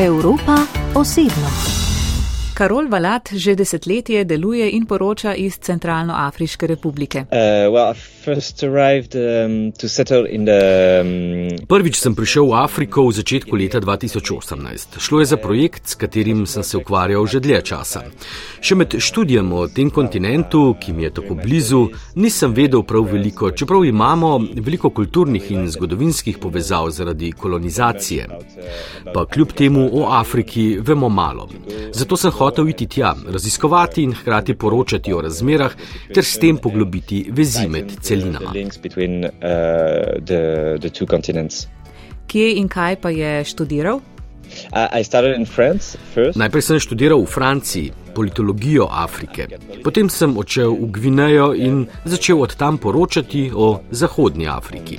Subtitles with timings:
[0.00, 0.56] Evropa
[0.94, 1.48] osebno.
[2.54, 7.18] Karol Valat že desetletje deluje in poroča iz Centralnoafriške republike.
[7.18, 7.28] Uh,
[7.74, 7.94] well,
[8.28, 11.66] arrived, um, the, um...
[11.66, 14.98] Prvič sem prišel v Afriko v začetku leta 2018.
[15.00, 18.02] Šlo je za projekt, s katerim sem se ukvarjal že dlje časa.
[18.60, 21.80] Še med študijem o tem kontinentu, ki mi je tako blizu,
[22.16, 28.28] nisem vedel prav veliko, čeprav imamo veliko kulturnih in zgodovinskih povezav zaradi kolonizacije.
[29.14, 31.48] Pa kljub temu o Afriki vemo malo.
[31.92, 35.72] Zato sem hotel iti tja, raziskovati in hkrati poročati o razmerah,
[36.14, 38.50] ter s tem poglobiti vezi med celinama.
[38.50, 38.56] Uh,
[42.30, 44.00] Kje in kaj pa je študiral?
[46.34, 49.46] Najprej sem študiral v Franciji politologijo Afrike,
[49.84, 54.98] potem sem odšel v Gvinejo in začel od tam poročati o Zahodnji Afriki.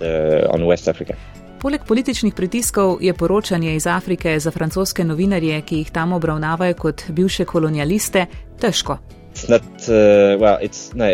[1.61, 7.03] Poleg političnih pritiskov je poročanje iz Afrike za francoske novinarje, ki jih tam obravnavajo kot
[7.09, 8.25] bivše kolonialiste,
[8.58, 8.97] težko.
[9.44, 10.39] Uh,
[10.94, 11.06] no,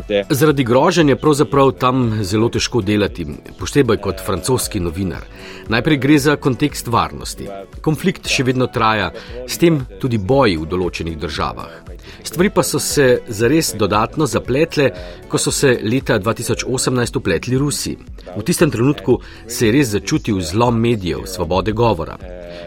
[0.00, 3.26] uh, Zaradi groženja je pravzaprav tam zelo težko delati,
[3.58, 5.24] posebej kot francoski novinar.
[5.68, 7.48] Najprej gre za kontekst varnosti.
[7.84, 9.10] Konflikt še vedno traja,
[9.46, 11.97] s tem tudi boji v določenih državah.
[12.22, 14.90] Stvari pa so se zares dodatno zapletle,
[15.28, 17.96] ko so se leta 2018 upletli Rusi.
[18.36, 22.18] V tistem trenutku se je res začutil zlom medijev, svobode govora.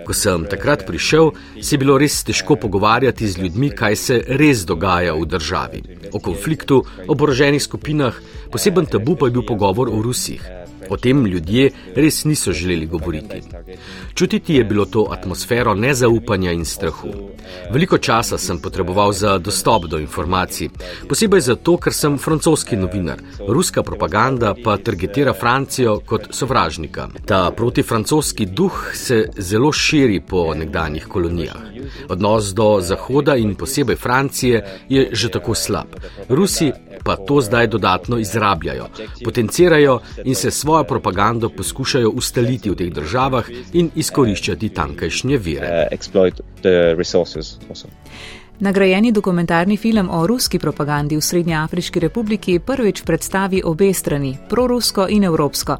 [0.06, 1.32] Ko sem takrat prišel,
[1.62, 5.84] se je bilo res težko pogovarjati z ljudmi, kaj se res dogaja v državi.
[6.14, 8.18] O konfliktu, o oboroženih skupinah,
[8.52, 10.42] poseben tabu pa je bil pogovor o Rusih.
[10.92, 13.42] O tem ljudje res niso želeli govoriti.
[14.14, 17.08] Čutiti je bilo to atmosfero nezaupanja in strahu.
[17.72, 20.70] Veliko časa sem potreboval za dostop do informacij,
[21.08, 23.24] posebej zato, ker sem francoski novinar.
[23.48, 27.08] Ruska propaganda pa targetira Francijo kot sovražnika.
[27.26, 31.81] Ta protifrancoski duh se zelo širi po nekdanjih kolonijah.
[32.10, 35.88] Odnos do Zahoda in posebej Francije je že tako slab.
[36.30, 36.72] Rusi
[37.04, 38.88] pa to zdaj dodatno izrabljajo,
[39.26, 45.88] potencirajo in se svojo propagando poskušajo ustaliti v teh državah in izkoriščati tankajšnje vire.
[45.92, 46.92] Uh,
[48.60, 55.24] Nagrajeni dokumentarni film o ruski propagandi v Srednjeafriški republiki prvič predstavi obe strani, prorusko in
[55.24, 55.78] evropsko.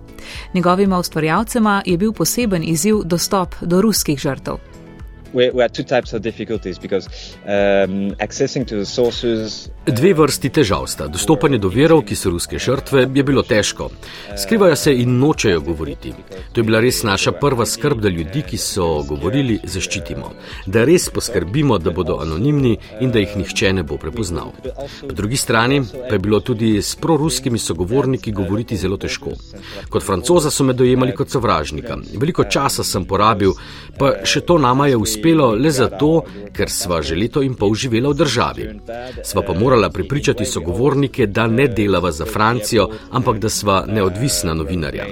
[0.54, 4.71] Njegovima ustvarjalcema je bil poseben izziv dostop do ruskih žrtev
[9.86, 11.08] Dve vrsti težav sta.
[11.08, 13.90] Dostopanje do verov, ki so ruske žrtve, je bilo težko.
[14.38, 16.12] Skrivajo se in nočejo govoriti.
[16.52, 20.34] To je bila res naša prva skrb, da ljudi, ki so govorili, zaščitimo.
[20.66, 24.52] Da res poskrbimo, da bodo anonimni in da jih nihče ne bo prepoznal.
[25.08, 29.32] Po drugi strani pa je bilo tudi s proruskimi sogovorniki govoriti zelo težko.
[29.90, 31.98] Kot francoza so me dojemali kot sovražnika.
[32.20, 33.56] Veliko časa sem porabil,
[33.98, 37.76] pa še to nama je uspelo uspelo le zato, ker sva že leto in pol
[37.78, 38.64] živela v državi.
[39.22, 45.06] Sva pa morala pripričati sogovornike, da ne delava za Francijo, ampak da sva neodvisna novinarja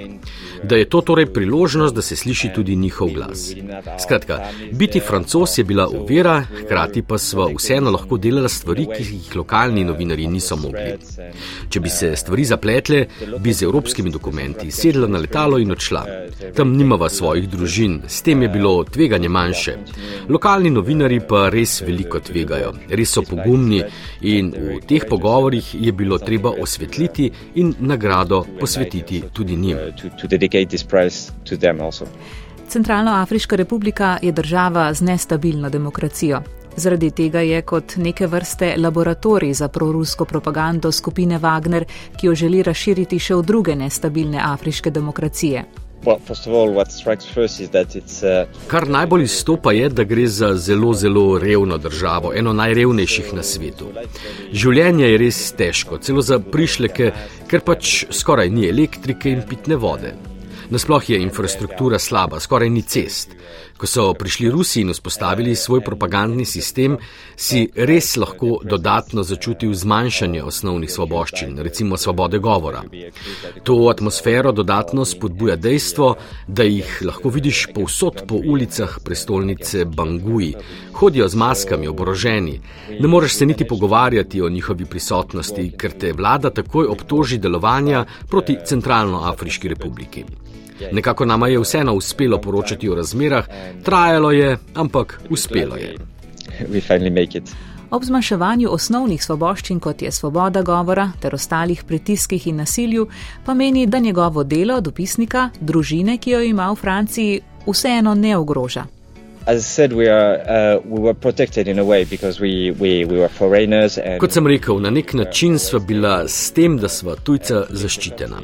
[0.62, 3.54] da je to torej priložnost, da se sliši tudi njihov glas.
[4.02, 4.38] Skratka,
[4.72, 9.84] biti francos je bila uvera, hkrati pa sva vseeno lahko delala stvari, ki jih lokalni
[9.84, 10.96] novinari niso mogli.
[11.68, 13.06] Če bi se stvari zapletle,
[13.38, 16.04] bi z evropskimi dokumenti sedla na letalo in odšla.
[16.56, 19.76] Tam nimava svojih družin, s tem je bilo tveganje manjše.
[20.28, 23.82] Lokalni novinari pa res veliko tvegajo, res so pogumni
[24.20, 29.78] in v teh pogovorjih je bilo treba osvetliti in nagrado posvetiti tudi njim
[30.50, 32.06] dedicate this prize to them also.
[32.68, 36.42] Centralnoafriška republika je država z nestabilno demokracijo.
[36.76, 41.84] Zaradi tega je kot neke vrste laboratorij za prorusko propagando skupine Wagner,
[42.16, 45.64] ki jo želi razširiti še v druge nestabilne afriške demokracije.
[46.06, 46.14] Uh,
[48.66, 53.90] Kar najbolj izstopa je, da gre za zelo, zelo revno državo, eno najrevnejših na svetu.
[54.52, 57.12] Življenje je res težko, celo za prišleke,
[57.50, 60.29] ker pač skoraj ni elektrike in pitne vode.
[60.70, 63.32] Nasploh je infrastruktura slaba, skoraj ni cest.
[63.76, 66.94] Ko so prišli Rusi in vzpostavili svoj propagandni sistem,
[67.36, 72.82] si res lahko dodatno začutil zmanjšanje osnovnih svoboščin, recimo svobode govora.
[73.64, 76.12] To atmosfero dodatno spodbuja dejstvo,
[76.46, 80.52] da jih lahko vidiš povsod po ulicah prestolnice Bangui.
[80.92, 82.60] Hodijo z maskami, oboroženi.
[83.00, 88.58] Ne moreš se niti pogovarjati o njihovi prisotnosti, ker te vlada takoj obtoži delovanja proti
[88.66, 90.24] Centralnoafriški republiki.
[90.92, 93.46] Nekako nama je vseeno uspelo poročati o razmerah,
[93.82, 95.96] trajalo je, ampak uspelo je.
[97.90, 103.08] Ob zmanjševanju osnovnih svoboščin, kot je svoboda govora ter ostalih pritiskih in nasilju,
[103.44, 108.84] pa meni, da njegovo delo dopisnika, družine, ki jo ima v Franciji, vseeno ne ogroža.
[114.20, 118.42] Kot sem rekel, na nek način sva bila s tem, da sva tujca zaščitena.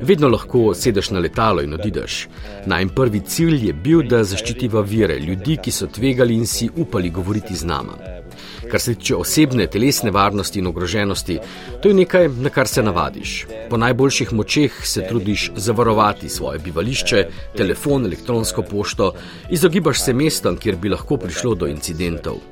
[0.00, 2.26] Vedno lahko sedeš na letalo in odideš.
[2.66, 7.10] Najm prvi cilj je bil, da zaščitiva vire ljudi, ki so tvegali in si upali
[7.10, 8.15] govoriti z nama.
[8.70, 11.38] Kar se tiče osebne, telesne varnosti in ogroženosti,
[11.82, 13.46] to je nekaj, na kar se navadiš.
[13.70, 17.26] Po najboljših močeh se trudiš zavarovati svoje bivališče,
[17.56, 19.12] telefon, elektronsko pošto,
[19.50, 22.42] izogibaš se mestom, kjer bi lahko prišlo do incidentov.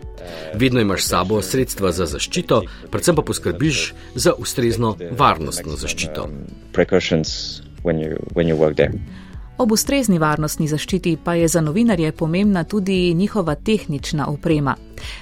[0.54, 6.28] Vedno imaš s sabo sredstva za zaščito, predvsem pa poskrbiš za ustrezno varnostno zaščito.
[9.58, 14.74] Ob ustrezni varnostni zaščiti pa je za novinarje pomembna tudi njihova tehnična oprema.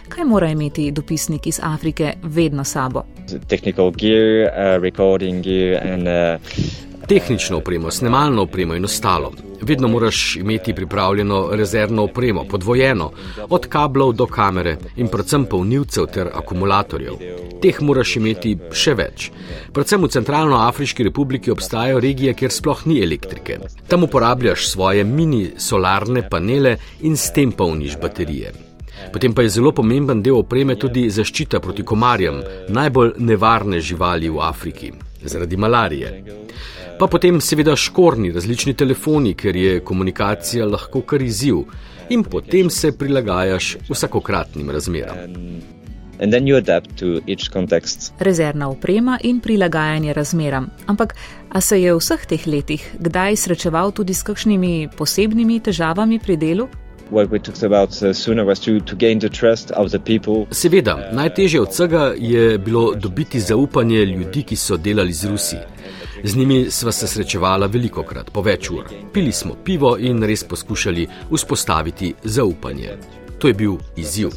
[0.08, 3.02] Kaj mora imeti dopisnik iz Afrike vedno sabo?
[3.48, 9.32] Technical gear, uh, recording gear and uh, tehnično opremo, snemalno opremo in ostalo.
[9.62, 13.10] Vedno moraš imeti pripravljeno rezervno opremo, podvojeno,
[13.48, 17.14] od kablov do kamere in predvsem polnilcev ter akumulatorjev.
[17.62, 19.28] Teh moraš imeti še več.
[19.72, 23.60] Predvsem v Centralnoafriški republiki obstajajo regije, kjer sploh ni elektrike.
[23.88, 28.52] Tam uporabljaš svoje mini solarne panele in s tem polniš baterije.
[29.12, 34.42] Potem pa je zelo pomemben del opreme tudi zaščita proti komarjem, najbolj nevarne živali v
[34.42, 34.92] Afriki,
[35.28, 36.22] zaradi malarije
[37.02, 41.64] pa potem seveda škorni različni telefoni, ker je komunikacija lahko kar izziv
[42.14, 45.16] in potem se prilagajaš vsakokratnim razmeram.
[48.20, 50.70] Rezervna oprema in prilagajanje razmeram.
[50.86, 51.16] Ampak,
[51.50, 56.36] a se je v vseh teh letih kdaj srečeval tudi s kakšnimi posebnimi težavami pri
[56.36, 56.68] delu?
[57.10, 57.28] Uh,
[60.50, 65.56] seveda, najtežje od vsega je bilo dobiti zaupanje ljudi, ki so delali z Rusi.
[66.24, 68.84] Z njimi sva se srečevala veliko krat, po več ur.
[69.12, 72.96] Pili smo pivo in res poskušali vzpostaviti zaupanje.
[73.38, 74.30] To je bil izziv.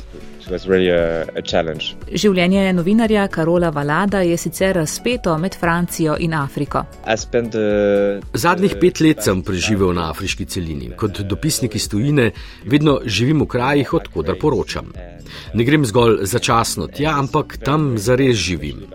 [2.21, 6.83] Življenje novinarja Karola Valada je sicer razpeto med Francijo in Afriko.
[8.33, 10.91] Zadnjih pet let sem preživel na afriški celini.
[10.97, 12.29] Kot dopisnik iz tujine
[12.65, 14.91] vedno živim v krajih, odkudar poročam.
[15.53, 18.85] Ne grem zgolj začasno tja, ampak tam zares živim.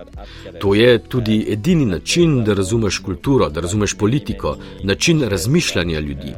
[0.62, 6.35] To je tudi edini način, da razumeš kulturo, da razumeš politiko, način razmišljanja ljudi.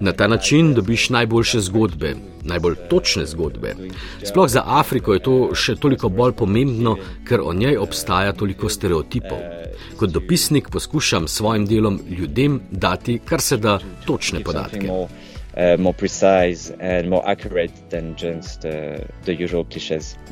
[0.00, 2.14] Na ta način dobiš najboljše zgodbe,
[2.44, 3.74] najbolj točne zgodbe.
[4.24, 6.96] Sploh za Afriko je to še toliko bolj pomembno,
[7.28, 9.38] ker o njej obstaja toliko stereotipov.
[9.96, 14.90] Kot dopisnik poskušam s svojim delom ljudem dati kar se da točne podatke.
[14.90, 15.08] Uh,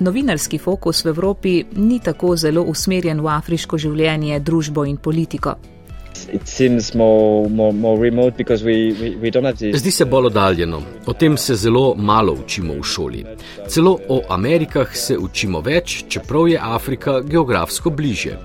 [0.00, 5.56] Novinarski fokus v Evropi ni tako zelo usmerjen v afriško življenje, družbo in politiko.
[9.74, 10.82] Zdi se bolj oddaljeno.
[11.06, 13.24] O tem se zelo malo učimo v šoli.
[13.68, 18.38] Celo o Amerikah se učimo več, čeprav je Afrika geografsko bliže.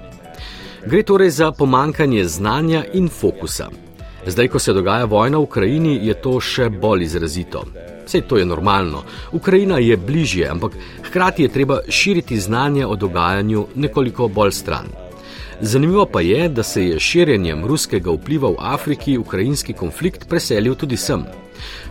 [0.86, 3.70] Gre torej za pomankanje znanja in fokusa.
[4.28, 7.64] Zdaj, ko se dogaja vojna v Ukrajini, je to še bolj izrazito.
[8.06, 9.04] Vse to je normalno.
[9.32, 10.72] Ukrajina je bližje, ampak
[11.04, 15.09] hkrati je treba širiti znanje o dogajanju nekoliko bolj stran.
[15.62, 20.98] Zanimivo pa je, da se je širjenjem ruskega vpliva v Afriki ukrajinski konflikt preselil tudi
[20.98, 21.26] sem.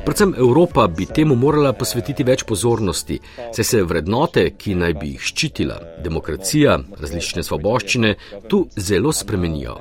[0.05, 3.19] Predvsem Evropa bi temu morala posvetiti več pozornosti,
[3.53, 8.15] saj se vrednote, ki naj bi jih ščitila, demokracija, različne svoboščine,
[8.49, 9.77] tu zelo spremenijo.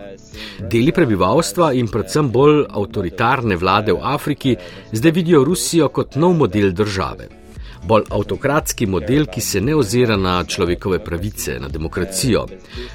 [0.59, 4.57] Deli prebivalstva in predvsem bolj avtoritarne vlade v Afriki
[4.91, 7.46] zdaj vidijo Rusijo kot nov model države
[7.83, 12.45] bolj avtokratski model, ki se ne ozira na človekove pravice, na demokracijo.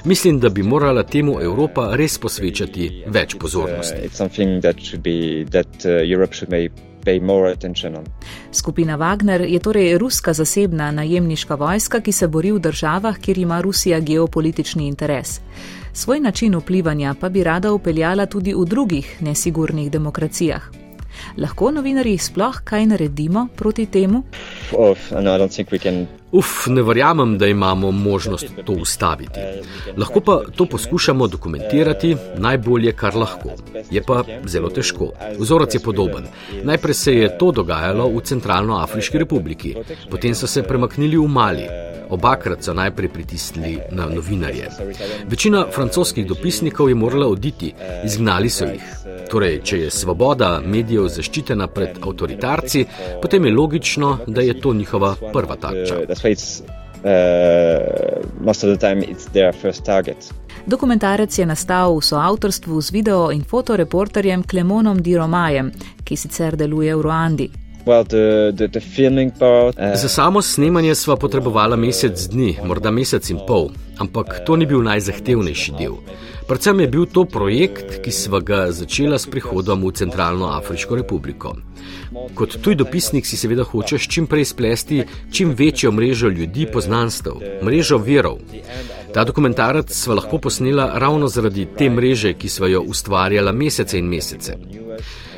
[0.05, 3.95] Mislim, da bi morala temu Evropa res posvečati več pozornosti.
[4.07, 4.13] Uh,
[8.53, 13.61] Skupina Wagner je torej ruska zasebna najemniška vojska, ki se bori v državah, kjer ima
[13.61, 15.41] Rusija geopolitični interes.
[15.93, 20.82] Svoj način vplivanja pa bi rada upeljala tudi v drugih nesigurnih demokracijah.
[21.37, 24.25] Lahko novinari sploh kaj naredimo proti temu?
[24.73, 25.39] Oh, no,
[26.33, 29.41] Uf, ne verjamem, da imamo možnost to ustaviti.
[29.97, 33.51] Lahko pa to poskušamo dokumentirati najbolje, kar lahko.
[33.91, 35.11] Je pa zelo težko.
[35.39, 36.25] Vzorec je podoben.
[36.63, 39.75] Najprej se je to dogajalo v Centralnoafriški republiki,
[40.11, 41.67] potem so se premaknili v Mali.
[42.13, 44.69] Obakrat so najprej pritisnili na novinarje.
[45.29, 48.83] Večina francoskih dopisnikov je morala oditi, izgnali so jih.
[49.31, 52.87] Torej, če je svoboda medijev zaščitena pred avtoritarci,
[53.23, 56.03] potem je logično, da je to njihova prva tarča.
[60.67, 65.73] Dokumentarec je nastal v soavtorstvu z video in fotoreporterjem Klemonom Di Romajem,
[66.05, 67.51] ki sicer deluje v Ruandi.
[67.85, 69.97] Well, the, the, the part, uh...
[69.97, 74.85] Za samo snemanje sva potrebovala mesec dni, morda mesec in pol, ampak to ni bil
[74.87, 75.99] najzahtevnejši del.
[76.47, 81.57] Predvsem je bil to projekt, ki sva ga začela s prihodom v Centralno Afriško republiko.
[82.35, 87.99] Kot tuj dopisnik si seveda hočeš čim prej splesti čim večjo mrežo ljudi poznanstv, mrežo
[87.99, 88.39] verov.
[89.15, 94.07] Ta dokumentarec sva lahko posnela ravno zaradi te mreže, ki sva jo ustvarjala mesece in
[94.07, 94.57] mesece.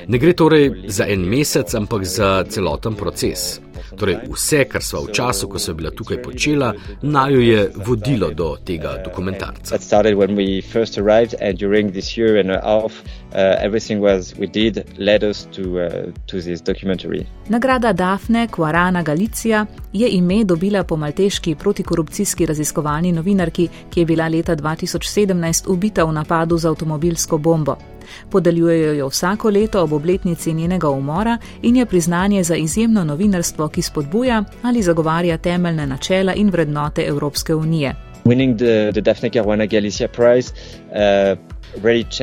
[0.09, 3.61] Ne gre torej za en mesec, ampak za celoten proces.
[3.97, 8.57] Torej, vse, kar smo v času, ko so bila tukaj počela, naju je vodilo do
[8.65, 9.79] tega dokumentarca.
[17.49, 24.29] Nagrada Dafne Kuarana Galicija je ime dobila po malteški protikorupcijski raziskovalni novinarki, ki je bila
[24.29, 27.77] leta 2017 ubita v napadu z avtomobilsko bombo.
[28.31, 33.83] Podeljujejo jo vsako leto ob obletnici njenega umora in je priznanje za izjemno novinarstvo, ki
[33.83, 37.95] spodbuja ali zagovarja temeljne načela in vrednote Evropske unije.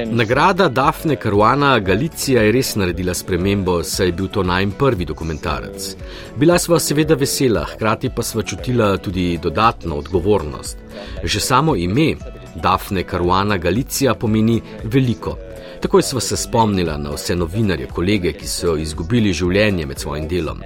[0.05, 5.95] Nagrada Dafne Caruana Galicija je res naredila spremembo, saj je bil to najmanj prvi dokumentarec.
[6.39, 10.77] Bila sva seveda vesela, hkrati pa sva čutila tudi dodatno odgovornost.
[11.23, 12.15] Že samo ime
[12.55, 15.37] Dafne Caruana Galicija pomeni veliko.
[15.81, 20.59] Takoj sva se spomnila na vse novinarje, kolege, ki so izgubili življenje med svojim delom.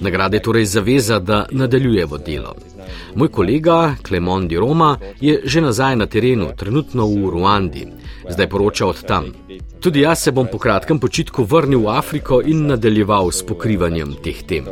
[0.00, 2.54] Nagrada je torej zaveza, da nadaljujemo delo.
[3.14, 7.84] Moj kolega Klemon Di Roma je že nazaj na terenu, trenutno v Ruandi,
[8.30, 9.30] zdaj poroča od tam.
[9.80, 14.42] Tudi jaz se bom po kratkem počitku vrnil v Afriko in nadaljeval s pokrivanjem teh
[14.42, 14.66] tem.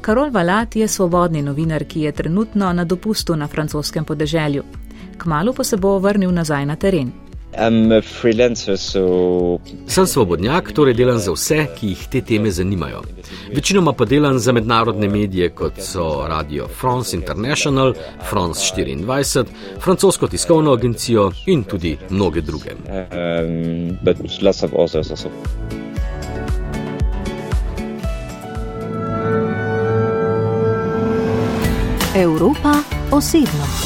[0.00, 4.64] Karol Valat je svobodni novinar, ki je trenutno na dopustu na francoskem podeželju
[5.18, 7.12] kmalo pa se bo vrnil nazaj na teren.
[8.76, 9.58] So...
[9.88, 13.02] Sem svobodnjak, torej delam za vse, ki jih te teme zanimajo.
[13.54, 17.94] Večinoma pa delam za mednarodne medije, kot so Radio France International,
[18.28, 19.44] France 24,
[19.80, 22.76] francosko tiskovno agencijo in tudi mnoge druge.
[22.76, 23.98] Um,
[32.16, 32.74] Evropa
[33.10, 33.85] osebno.